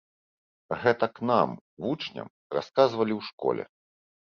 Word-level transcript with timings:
Гэтак 0.85 1.13
нам, 1.33 1.49
вучням, 1.85 2.33
расказвалі 2.57 3.13
ў 3.19 3.31
школе. 3.31 3.63